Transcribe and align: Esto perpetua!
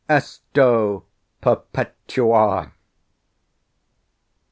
Esto 0.09 1.03
perpetua! 1.41 2.73